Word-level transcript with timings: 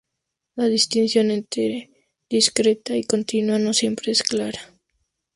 La 0.55 0.65
distinción 0.65 1.29
entre 1.29 1.91
discreta 2.27 2.97
y 2.97 3.03
continua 3.03 3.59
no 3.59 3.71
siempre 3.71 4.11
es 4.11 4.23
clara. 4.23 4.59